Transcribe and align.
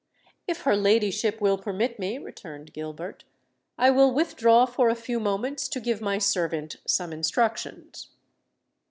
"If 0.47 0.61
her 0.61 0.75
ladyship 0.75 1.39
will 1.39 1.59
permit 1.59 1.99
me," 1.99 2.17
returned 2.17 2.73
Gilbert, 2.73 3.23
"I 3.77 3.91
will 3.91 4.11
withdraw 4.11 4.65
for 4.65 4.89
a 4.89 4.95
few 4.95 5.19
moments 5.19 5.67
to 5.67 5.79
give 5.79 6.01
my 6.01 6.17
servant 6.17 6.77
some 6.87 7.13
instructions." 7.13 8.09